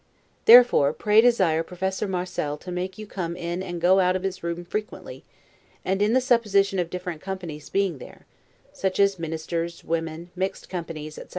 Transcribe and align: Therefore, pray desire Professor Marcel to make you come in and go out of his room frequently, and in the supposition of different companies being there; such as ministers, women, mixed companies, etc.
Therefore, 0.45 0.93
pray 0.93 1.21
desire 1.21 1.61
Professor 1.61 2.07
Marcel 2.07 2.57
to 2.57 2.71
make 2.71 2.97
you 2.97 3.05
come 3.05 3.35
in 3.37 3.61
and 3.61 3.79
go 3.79 3.99
out 3.99 4.15
of 4.15 4.23
his 4.23 4.41
room 4.41 4.65
frequently, 4.65 5.23
and 5.85 6.01
in 6.01 6.13
the 6.13 6.19
supposition 6.19 6.79
of 6.79 6.89
different 6.89 7.21
companies 7.21 7.69
being 7.69 7.99
there; 7.99 8.25
such 8.73 8.99
as 8.99 9.19
ministers, 9.19 9.83
women, 9.83 10.31
mixed 10.35 10.69
companies, 10.69 11.19
etc. 11.19 11.29